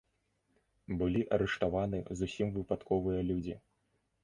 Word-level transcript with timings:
Былі 1.01 1.21
арыштаваны 1.37 2.01
зусім 2.23 2.47
выпадковыя 2.57 3.21
людзі. 3.31 3.55